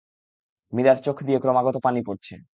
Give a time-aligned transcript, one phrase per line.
[0.73, 2.35] মীরার চোখ দিয়ে ক্রমাগত পানি পড়ছে।